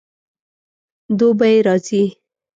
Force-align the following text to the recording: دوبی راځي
دوبی 1.19 1.55
راځي 1.67 2.03